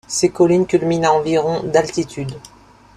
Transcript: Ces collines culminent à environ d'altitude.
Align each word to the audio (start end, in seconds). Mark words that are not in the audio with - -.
Ces 0.07 0.31
collines 0.31 0.65
culminent 0.65 1.07
à 1.07 1.11
environ 1.15 1.61
d'altitude. 1.63 2.31